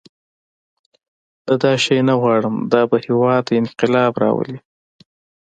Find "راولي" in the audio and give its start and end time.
4.23-4.57